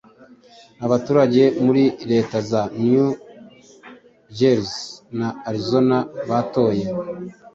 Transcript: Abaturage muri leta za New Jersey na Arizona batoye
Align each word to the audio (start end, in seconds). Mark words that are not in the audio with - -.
Abaturage 0.85 1.43
muri 1.65 1.83
leta 2.11 2.37
za 2.49 2.61
New 2.83 3.07
Jersey 4.37 4.79
na 5.17 5.29
Arizona 5.47 5.97
batoye 6.29 6.85